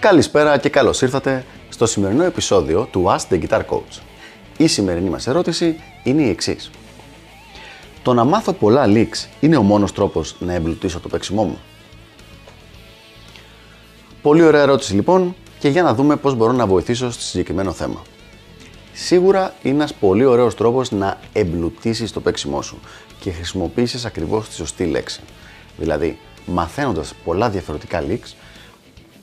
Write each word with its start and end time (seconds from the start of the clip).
Καλησπέρα 0.00 0.58
και 0.58 0.68
καλώς 0.68 1.02
ήρθατε 1.02 1.44
στο 1.68 1.86
σημερινό 1.86 2.24
επεισόδιο 2.24 2.88
του 2.90 3.04
Ask 3.08 3.32
the 3.32 3.42
Guitar 3.42 3.60
Coach. 3.60 4.00
Η 4.56 4.66
σημερινή 4.66 5.10
μας 5.10 5.26
ερώτηση 5.26 5.80
είναι 6.02 6.22
η 6.22 6.28
εξής. 6.28 6.70
Το 8.02 8.14
να 8.14 8.24
μάθω 8.24 8.52
πολλά 8.52 8.84
licks 8.86 9.28
είναι 9.40 9.56
ο 9.56 9.62
μόνος 9.62 9.92
τρόπος 9.92 10.36
να 10.38 10.52
εμπλουτίσω 10.52 11.00
το 11.00 11.08
παίξιμό 11.08 11.44
μου; 11.44 11.58
Πολύ 14.22 14.42
ωραία 14.42 14.60
ερώτηση 14.60 14.94
λοιπόν 14.94 15.34
και 15.58 15.68
για 15.68 15.82
να 15.82 15.94
δούμε 15.94 16.16
πώς 16.16 16.34
μπορώ 16.34 16.52
να 16.52 16.66
βοηθήσω 16.66 17.10
στο 17.10 17.22
συγκεκριμένο 17.22 17.72
θέμα. 17.72 18.02
Σίγουρα 18.92 19.54
είναι 19.62 19.74
ένας 19.74 19.94
πολύ 19.94 20.24
ωραίος 20.24 20.54
τρόπος 20.54 20.90
να 20.90 21.18
εμπλουτίσεις 21.32 22.12
το 22.12 22.20
παίξιμό 22.20 22.62
σου 22.62 22.80
και 23.20 23.30
χρησιμοποιήσεις 23.30 24.04
ακριβώς 24.04 24.48
τη 24.48 24.54
σωστή 24.54 24.84
λέξη. 24.84 25.20
Δηλαδή, 25.76 26.18
μαθαίνοντας 26.46 27.14
πολλά 27.24 27.50
διαφορετικά 27.50 28.04
licks, 28.08 28.34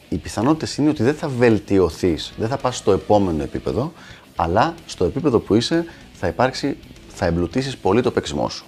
οι 0.09 0.17
πιθανότητες 0.17 0.77
είναι 0.77 0.89
ότι 0.89 1.03
δεν 1.03 1.15
θα 1.15 1.27
βελτιωθείς, 1.27 2.33
δεν 2.37 2.47
θα 2.47 2.57
πας 2.57 2.77
στο 2.77 2.91
επόμενο 2.91 3.43
επίπεδο, 3.43 3.93
αλλά 4.35 4.73
στο 4.85 5.05
επίπεδο 5.05 5.39
που 5.39 5.55
είσαι 5.55 5.85
θα 6.13 6.27
υπάρξει, 6.27 6.77
θα 7.07 7.25
εμπλουτίσεις 7.25 7.77
πολύ 7.77 8.01
το 8.01 8.11
παίξιμό 8.11 8.49
σου. 8.49 8.65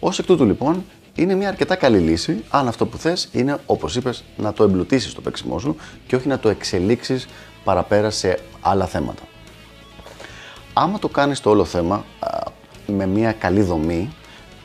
Ω 0.00 0.08
εκ 0.08 0.24
τούτου 0.24 0.44
λοιπόν, 0.44 0.84
είναι 1.14 1.34
μια 1.34 1.48
αρκετά 1.48 1.74
καλή 1.74 1.98
λύση 1.98 2.44
αν 2.50 2.68
αυτό 2.68 2.86
που 2.86 2.96
θες 2.96 3.28
είναι, 3.32 3.58
όπως 3.66 3.96
είπες, 3.96 4.24
να 4.36 4.52
το 4.52 4.62
εμπλουτίσεις 4.62 5.14
το 5.14 5.20
παίξιμό 5.20 5.58
σου 5.58 5.76
και 6.06 6.16
όχι 6.16 6.28
να 6.28 6.38
το 6.38 6.48
εξελίξεις 6.48 7.26
παραπέρα 7.64 8.10
σε 8.10 8.38
άλλα 8.60 8.86
θέματα. 8.86 9.22
Άμα 10.72 10.98
το 10.98 11.08
κάνεις 11.08 11.40
το 11.40 11.50
όλο 11.50 11.64
θέμα 11.64 12.04
με 12.86 13.06
μια 13.06 13.32
καλή 13.32 13.62
δομή, 13.62 14.12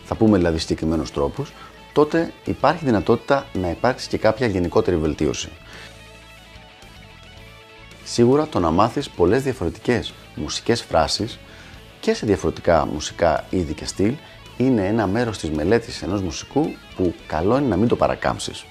θα 0.04 0.16
πούμε 0.16 0.38
δηλαδή 0.38 0.58
συγκεκριμένους 0.58 1.12
τρόπους, 1.12 1.54
τότε 1.94 2.34
υπάρχει 2.46 2.86
δυνατότητα 2.86 3.46
να 3.54 3.70
υπάρξει 3.70 4.08
και 4.08 4.18
κάποια 4.18 4.48
γενικότερη 4.48 4.98
βελτίωση. 4.98 5.50
Σίγουρα 8.04 8.48
το 8.48 8.60
να 8.60 8.72
μάθεις 8.72 9.10
πολλές 9.10 9.44
διαφορετικές 9.44 10.14
μουσικές 10.36 10.82
φράσεις 10.82 11.40
και 12.00 12.14
σε 12.14 12.26
διαφορετικά 12.26 12.86
μουσικά 12.86 13.46
είδη 13.50 13.74
και 13.74 13.86
στυλ 13.86 14.14
είναι 14.58 14.88
ένα 14.88 15.08
μέρος 15.08 15.38
της 15.38 15.50
μελέτης 15.50 16.02
ενός 16.02 16.22
μουσικού 16.22 16.74
που 16.96 17.14
καλό 17.28 17.58
είναι 17.58 17.68
να 17.68 17.78
μην 17.78 17.88
το 17.88 17.96
παρακάμψεις. 17.96 18.66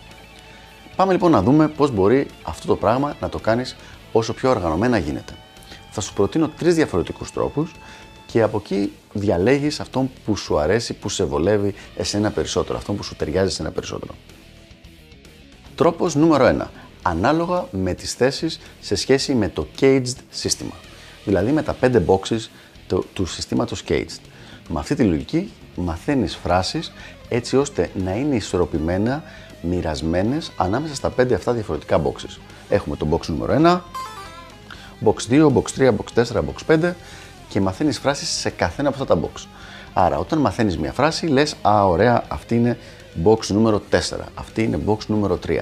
Πάμε 0.97 1.13
λοιπόν 1.13 1.31
να 1.31 1.43
δούμε 1.43 1.69
πώς 1.69 1.91
μπορεί 1.91 2.27
αυτό 2.43 2.67
το 2.67 2.77
πράγμα 2.77 3.17
να 3.21 3.29
το 3.29 3.39
κάνεις 3.39 3.77
όσο 4.13 4.33
πιο 4.33 4.51
οργανωμένα 4.51 4.99
γίνεται. 4.99 5.33
Θα 5.91 6.01
σου 6.01 6.13
προτείνω 6.13 6.49
τρεις 6.49 6.75
διαφορετικούς 6.75 7.33
τρόπους 7.33 7.73
και 8.33 8.43
από 8.43 8.63
εκεί 8.65 8.93
διαλέγεις 9.13 9.81
αυτόν 9.81 10.11
που 10.25 10.37
σου 10.37 10.59
αρέσει, 10.59 10.95
που 10.95 11.09
σε 11.09 11.25
βολεύει 11.25 11.75
εσένα 11.97 12.31
περισσότερο, 12.31 12.79
αυτόν 12.79 12.97
που 12.97 13.03
σου 13.03 13.17
ταιριάζει 13.17 13.49
εσένα 13.49 13.71
περισσότερο. 13.71 14.15
Τρόπος 15.75 16.15
νούμερο 16.15 16.47
1 16.63 16.67
ανάλογα 17.03 17.67
με 17.71 17.95
τις 17.95 18.13
θέσεις 18.15 18.61
σε 18.81 18.95
σχέση 18.95 19.35
με 19.35 19.49
το 19.49 19.67
caged 19.81 20.15
σύστημα. 20.31 20.75
Δηλαδή 21.25 21.53
με 21.53 21.63
τα 21.63 21.77
5 21.81 22.03
boxes 22.07 22.49
του, 22.87 23.07
του 23.13 23.27
συστήματος 23.27 23.83
caged. 23.89 24.21
Με 24.69 24.79
αυτή 24.79 24.95
τη 24.95 25.03
λογική 25.03 25.51
μαθαίνεις 25.77 26.37
φράσεις 26.37 26.93
έτσι 27.29 27.57
ώστε 27.57 27.91
να 27.95 28.15
είναι 28.15 28.35
ισορροπημένα, 28.35 29.23
μοιρασμένες 29.63 30.53
ανάμεσα 30.57 30.95
στα 30.95 31.11
5 31.11 31.35
αυτά 31.35 31.53
διαφορετικά 31.53 32.03
boxes. 32.03 32.39
Έχουμε 32.69 32.97
το 32.97 33.07
box 33.11 33.27
νούμερο 33.27 33.53
1, 33.53 33.81
box 35.05 35.31
2, 35.31 35.53
box 35.53 35.65
3, 35.79 35.91
box 35.91 36.25
4, 36.25 36.45
box 36.45 36.77
5 36.83 36.93
και 37.53 37.61
μαθαίνεις 37.61 37.99
φράσεις 37.99 38.29
σε 38.29 38.51
καθένα 38.51 38.89
από 38.89 39.03
αυτά 39.03 39.15
τα 39.15 39.21
box. 39.23 39.47
Άρα 39.93 40.19
όταν 40.19 40.39
μαθαίνεις 40.39 40.79
μια 40.79 40.93
φράση 40.93 41.27
λες 41.27 41.57
«Α, 41.63 41.87
ωραία, 41.87 42.25
αυτή 42.29 42.55
είναι 42.55 42.79
box 43.25 43.47
νούμερο 43.47 43.83
4, 43.91 43.99
αυτή 44.35 44.63
είναι 44.63 44.79
box 44.87 45.07
νούμερο 45.07 45.39
3» 45.47 45.61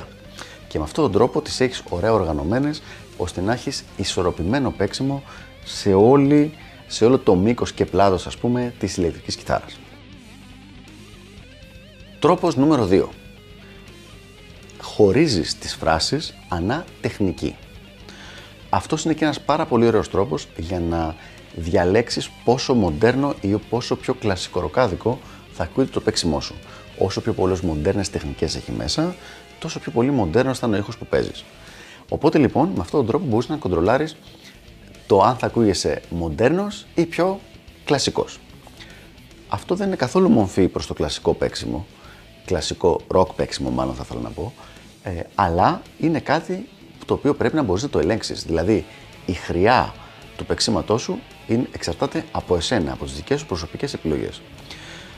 και 0.68 0.78
με 0.78 0.84
αυτόν 0.84 1.04
τον 1.04 1.12
τρόπο 1.12 1.42
τις 1.42 1.60
έχεις 1.60 1.82
ωραία 1.88 2.12
οργανωμένες 2.12 2.82
ώστε 3.16 3.40
να 3.40 3.52
έχεις 3.52 3.84
ισορροπημένο 3.96 4.70
παίξιμο 4.70 5.22
σε, 5.64 5.94
όλη, 5.94 6.52
σε 6.86 7.04
όλο 7.04 7.18
το 7.18 7.34
μήκος 7.34 7.72
και 7.72 7.84
πλάτος 7.84 8.26
ας 8.26 8.36
πούμε 8.36 8.74
της 8.78 8.96
ηλεκτρικής 8.96 9.36
κιθάρας. 9.36 9.78
Τρόπος 12.18 12.56
νούμερο 12.56 12.88
2. 12.90 13.08
Χωρίζεις 14.80 15.58
τις 15.58 15.74
φράσεις 15.74 16.34
ανά 16.48 16.84
τεχνική. 17.00 17.56
Αυτός 18.70 19.04
είναι 19.04 19.14
και 19.14 19.24
ένας 19.24 19.40
πάρα 19.40 19.66
πολύ 19.66 19.86
ωραίος 19.86 20.10
τρόπος 20.10 20.48
για 20.56 20.80
να 20.80 21.14
διαλέξεις 21.54 22.30
πόσο 22.44 22.74
μοντέρνο 22.74 23.34
ή 23.40 23.48
πόσο 23.48 23.96
πιο 23.96 24.14
κλασικό 24.14 24.60
ροκάδικο 24.60 25.18
θα 25.52 25.62
ακούγεται 25.62 25.92
το 25.92 26.00
παίξιμό 26.00 26.40
σου. 26.40 26.54
Όσο 26.98 27.20
πιο 27.20 27.32
πολλές 27.32 27.60
μοντέρνες 27.60 28.10
τεχνικές 28.10 28.56
έχει 28.56 28.72
μέσα, 28.72 29.14
τόσο 29.58 29.78
πιο 29.78 29.92
πολύ 29.92 30.10
μοντέρνος 30.10 30.58
θα 30.58 30.66
είναι 30.66 30.76
ο 30.76 30.78
ήχος 30.78 30.96
που 30.96 31.06
παίζεις. 31.06 31.44
Οπότε 32.08 32.38
λοιπόν 32.38 32.68
με 32.68 32.80
αυτόν 32.80 33.00
τον 33.00 33.08
τρόπο 33.08 33.24
μπορείς 33.26 33.48
να 33.48 33.56
κοντρολάρεις 33.56 34.16
το 35.06 35.22
αν 35.22 35.36
θα 35.36 35.46
ακούγεσαι 35.46 36.02
μοντέρνος 36.10 36.86
ή 36.94 37.06
πιο 37.06 37.40
κλασικός. 37.84 38.38
Αυτό 39.48 39.74
δεν 39.74 39.86
είναι 39.86 39.96
καθόλου 39.96 40.28
μορφή 40.28 40.68
προς 40.68 40.86
το 40.86 40.94
κλασικό 40.94 41.34
παίξιμο, 41.34 41.86
κλασικό 42.44 43.00
rock 43.14 43.34
παίξιμο, 43.36 43.70
μάλλον 43.70 43.94
θα 43.94 44.02
ήθελα 44.04 44.20
να 44.20 44.30
πω, 44.30 44.52
ε, 45.02 45.20
αλλά 45.34 45.82
είναι 45.98 46.20
κάτι 46.20 46.68
το 47.06 47.14
οποίο 47.14 47.34
πρέπει 47.34 47.56
να 47.56 47.62
μπορείς 47.62 47.82
να 47.82 47.88
το 47.88 47.98
ελέγξεις. 47.98 48.44
Δηλαδή, 48.44 48.84
η 49.26 49.32
χρειά 49.32 49.94
του 50.40 50.46
παίξήματό 50.46 50.98
σου 50.98 51.20
είναι, 51.46 51.68
εξαρτάται 51.72 52.24
από 52.32 52.56
εσένα, 52.56 52.92
από 52.92 53.04
τις 53.04 53.14
δικές 53.14 53.40
σου 53.40 53.46
προσωπικές 53.46 53.94
επιλογέ. 53.94 54.28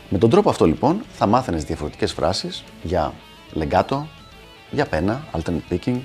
Με 0.08 0.18
τον 0.18 0.30
τρόπο 0.30 0.50
αυτό 0.50 0.64
λοιπόν 0.64 1.02
θα 1.12 1.26
μάθαινες 1.26 1.64
διαφορετικές 1.64 2.12
φράσεις 2.12 2.64
για 2.82 3.12
legato, 3.54 4.02
για 4.70 4.86
πένα, 4.86 5.26
alternate 5.32 5.72
picking, 5.72 6.00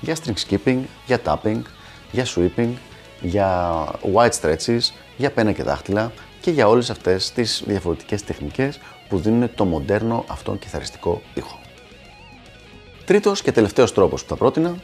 για 0.00 0.16
string 0.16 0.34
skipping, 0.48 0.78
για 1.06 1.20
tapping, 1.24 1.60
για 2.12 2.26
sweeping, 2.26 2.70
για 3.20 3.84
white 4.14 4.32
stretches, 4.40 4.80
για 5.16 5.30
πένα 5.30 5.52
και 5.52 5.62
δάχτυλα 5.62 6.12
και 6.40 6.50
για 6.50 6.68
όλες 6.68 6.90
αυτές 6.90 7.32
τις 7.32 7.62
διαφορετικές 7.66 8.24
τεχνικές 8.24 8.78
που 9.08 9.18
δίνουν 9.18 9.54
το 9.54 9.64
μοντέρνο 9.64 10.24
αυτόν 10.28 10.58
κιθαριστικό 10.58 11.22
ήχο. 11.34 11.58
Τρίτος 13.04 13.42
και 13.42 13.52
τελευταίος 13.52 13.92
τρόπος 13.92 14.22
που 14.22 14.28
θα 14.28 14.36
πρότεινα 14.36 14.76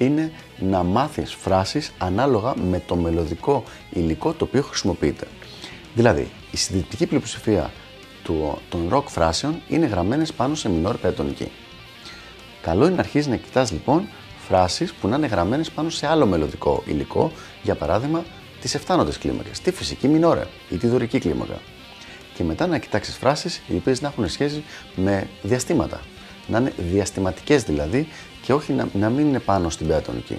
είναι 0.00 0.32
να 0.58 0.82
μάθεις 0.82 1.34
φράσεις 1.34 1.92
ανάλογα 1.98 2.54
με 2.56 2.82
το 2.86 2.96
μελωδικό 2.96 3.64
υλικό 3.90 4.32
το 4.32 4.44
οποίο 4.44 4.62
χρησιμοποιείται. 4.62 5.26
Δηλαδή, 5.94 6.30
η 6.50 6.56
συντηρητική 6.56 7.06
πλειοψηφία 7.06 7.70
των 8.68 8.88
rock 8.92 9.04
φράσεων 9.06 9.62
είναι 9.68 9.86
γραμμένες 9.86 10.32
πάνω 10.32 10.54
σε 10.54 10.68
μινόρ 10.68 10.96
πεντατονική. 10.96 11.50
Καλό 12.62 12.86
είναι 12.86 12.94
να 12.94 13.00
αρχίσει 13.00 13.28
να 13.28 13.36
κοιτάς 13.36 13.72
λοιπόν 13.72 14.08
φράσεις 14.48 14.92
που 14.92 15.08
να 15.08 15.16
είναι 15.16 15.26
γραμμένες 15.26 15.70
πάνω 15.70 15.90
σε 15.90 16.06
άλλο 16.06 16.26
μελλοντικό 16.26 16.82
υλικό, 16.86 17.32
για 17.62 17.74
παράδειγμα 17.74 18.24
τις 18.60 18.74
εφτάνοντες 18.74 19.18
κλίμακες, 19.18 19.60
τη 19.60 19.70
φυσική 19.70 20.08
μινόρε 20.08 20.46
ή 20.70 20.76
τη 20.76 20.86
δωρική 20.86 21.18
κλίμακα. 21.18 21.60
Και 22.34 22.44
μετά 22.44 22.66
να 22.66 22.78
κοιτάξεις 22.78 23.16
φράσεις 23.16 23.62
οι 23.66 23.76
οποίες 23.76 24.00
να 24.00 24.08
έχουν 24.08 24.28
σχέση 24.28 24.64
με 24.94 25.28
διαστήματα. 25.42 26.00
Να 26.50 26.58
είναι 26.58 26.72
διαστηματικές 26.76 27.62
δηλαδή 27.62 28.08
και 28.42 28.52
όχι 28.52 28.72
να, 28.72 28.88
να 28.92 29.08
μην 29.10 29.26
είναι 29.26 29.40
πάνω 29.40 29.70
στην 29.70 29.86
πεατονική. 29.86 30.38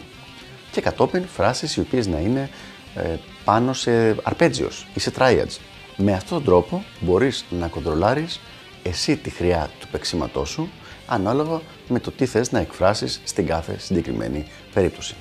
Και 0.72 0.82
κατόπιν 0.82 1.26
φράσεις 1.28 1.76
οι 1.76 1.80
οποίες 1.80 2.08
να 2.08 2.20
είναι 2.20 2.50
ε, 2.96 3.16
πάνω 3.44 3.74
σε 3.74 4.16
αρπέτζιος 4.24 4.88
ή 4.94 5.00
σε 5.00 5.12
triads. 5.18 5.58
Με 5.98 6.14
αυτόν 6.14 6.38
τον 6.38 6.44
τρόπο 6.46 6.84
μπορείς 7.00 7.46
να 7.50 7.68
κοντρολάρεις 7.68 8.40
εσύ 8.84 9.18
τη 9.18 9.30
χρειά 9.30 9.70
του 9.80 9.88
παίξήματός 9.88 10.50
σου 10.50 10.70
ανάλογα 11.08 11.62
με 11.88 12.00
το 12.00 12.12
τι 12.12 12.26
θες 12.26 12.52
να 12.52 12.60
εκφράσεις 12.60 13.22
στην 13.24 13.46
κάθε 13.46 13.78
συγκεκριμένη 13.80 14.46
περίπτωση. 14.74 15.16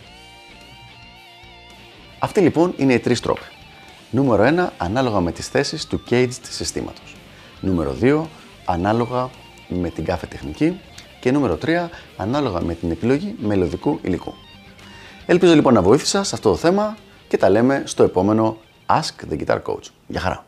Αυτοί 2.19 2.41
λοιπόν 2.41 2.75
είναι 2.77 2.93
οι 2.93 2.99
τρεις 2.99 3.21
τρόποι. 3.21 3.47
Νούμερο 4.11 4.69
1, 4.69 4.73
ανάλογα 4.77 5.21
με 5.21 5.33
τις 5.33 5.49
θέσεις 5.49 5.87
του 5.87 6.03
caged 6.11 6.41
συστήματος. 6.51 7.17
Νούμερο 7.61 7.97
2, 8.01 8.23
ανάλογα 8.65 9.31
με 9.69 9.91
την 9.91 10.05
κάθε 10.05 10.27
τεχνική. 10.27 10.81
Και 11.21 11.31
νούμερο 11.33 11.59
3, 11.67 11.89
ανάλογα 12.17 12.61
με 12.61 12.75
την 12.75 12.91
επιλογή 12.91 13.37
μελλοντικού 13.39 13.99
υλικού. 14.03 14.35
Ελπίζω 15.27 15.55
λοιπόν 15.55 15.75
να 15.75 15.83
βοήθησα 15.83 16.25
σε 16.25 16.35
αυτό 16.35 16.51
το 16.51 16.57
θέμα 16.57 16.97
και 17.29 17.37
τα 17.37 17.49
λέμε 17.49 17.83
στο 17.87 18.03
επόμενο 18.03 18.57
Ask 18.87 19.33
the 19.33 19.45
Guitar 19.45 19.63
Coach. 19.63 19.85
Γεια 20.07 20.21
χαρά! 20.21 20.45